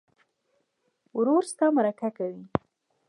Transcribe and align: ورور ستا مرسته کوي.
ورور 1.17 1.43
ستا 1.51 1.65
مرسته 1.77 2.07
کوي. 2.17 2.43